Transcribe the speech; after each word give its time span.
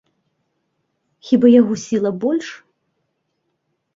Хіба 1.27 1.51
яго 1.59 1.73
сіла 1.83 2.11
больш? 2.23 2.47